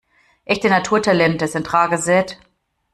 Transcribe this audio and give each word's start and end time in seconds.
Echte 0.45 0.67
Naturtalente 0.67 1.47
sind 1.47 1.71
rar 1.71 1.87
gesät. 1.89 2.39